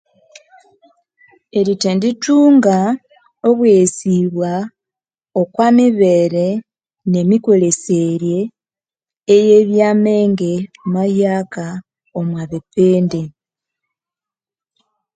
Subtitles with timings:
[1.59, 2.77] Erithendithunga
[3.47, 4.51] obweghesibwa
[5.41, 6.47] okwamibere
[7.11, 8.37] nemikolyesere
[9.35, 10.53] eyebyamenge
[10.93, 11.65] mahyaka
[12.19, 13.21] omwabipindi